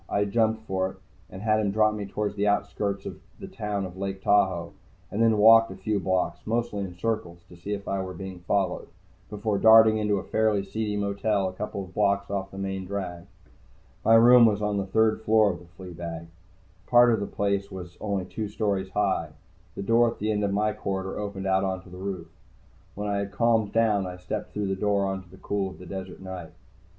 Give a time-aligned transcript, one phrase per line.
[0.09, 0.97] I jumped for it
[1.29, 4.73] and had him drop me toward the outskirts of the town of Lake Tahoe,
[5.11, 8.39] and then walked a few blocks, mostly in circles to see if I were being
[8.39, 8.87] followed,
[9.29, 13.25] before darting into a fairly seedy motel a couple blocks off the main drag.
[14.03, 16.25] My room was on the third floor of the flea bag.
[16.87, 19.29] Part of the place was only two stories high.
[19.75, 22.27] The door at the end of my corridor opened out onto the roof.
[22.95, 25.85] When I had calmed down, I stepped through the door into the cool of the
[25.85, 26.49] desert night.